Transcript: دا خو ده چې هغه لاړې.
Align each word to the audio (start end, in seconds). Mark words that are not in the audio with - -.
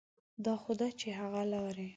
دا 0.45 0.53
خو 0.61 0.71
ده 0.79 0.87
چې 0.99 1.07
هغه 1.19 1.41
لاړې. 1.53 1.87